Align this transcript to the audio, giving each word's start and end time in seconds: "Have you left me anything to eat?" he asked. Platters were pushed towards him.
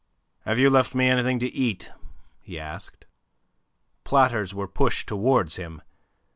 "Have 0.45 0.57
you 0.57 0.71
left 0.71 0.95
me 0.95 1.09
anything 1.09 1.37
to 1.37 1.53
eat?" 1.53 1.91
he 2.41 2.59
asked. 2.59 3.05
Platters 4.03 4.51
were 4.51 4.67
pushed 4.67 5.07
towards 5.07 5.57
him. 5.57 5.83